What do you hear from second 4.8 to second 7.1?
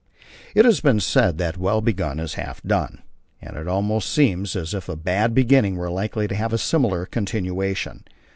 a bad beginning were likely to have a similar